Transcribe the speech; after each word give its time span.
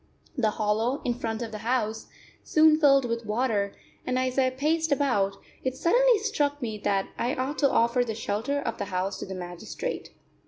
The 0.35 0.49
hollow 0.57 0.99
in 1.05 1.13
front 1.13 1.43
of 1.43 1.51
the 1.51 1.59
house 1.59 2.07
soon 2.43 2.79
filled 2.79 3.05
with 3.05 3.23
water, 3.23 3.71
and 4.03 4.17
as 4.17 4.39
I 4.39 4.49
paced 4.49 4.91
about, 4.91 5.35
it 5.63 5.77
suddenly 5.77 6.17
struck 6.17 6.59
me 6.59 6.79
that 6.79 7.09
I 7.19 7.35
ought 7.35 7.59
to 7.59 7.69
offer 7.69 8.03
the 8.03 8.15
shelter 8.15 8.59
of 8.61 8.79
the 8.79 8.85
house 8.85 9.19
to 9.19 9.27
the 9.27 9.35
magistrate. 9.35 10.09